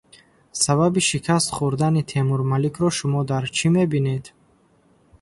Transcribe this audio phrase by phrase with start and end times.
[0.63, 4.25] Сабаби шикаст хӯрдани Темурмаликро шумо дар чӣ мебинед?